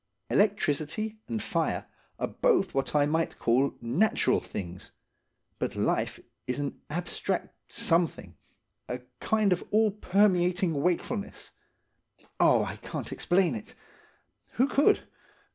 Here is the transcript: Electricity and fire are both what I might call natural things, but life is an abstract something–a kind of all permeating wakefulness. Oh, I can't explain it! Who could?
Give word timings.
Electricity 0.31 1.19
and 1.27 1.43
fire 1.43 1.85
are 2.17 2.27
both 2.29 2.73
what 2.73 2.95
I 2.95 3.05
might 3.05 3.37
call 3.37 3.75
natural 3.81 4.39
things, 4.39 4.89
but 5.59 5.75
life 5.75 6.19
is 6.47 6.57
an 6.57 6.81
abstract 6.89 7.53
something–a 7.71 9.01
kind 9.19 9.53
of 9.53 9.63
all 9.69 9.91
permeating 9.91 10.81
wakefulness. 10.81 11.51
Oh, 12.39 12.63
I 12.65 12.77
can't 12.77 13.11
explain 13.11 13.53
it! 13.53 13.75
Who 14.53 14.67
could? 14.67 15.07